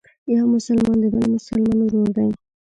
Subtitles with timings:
[0.33, 2.29] یو مسلمان د بل مسلمان ورور دی.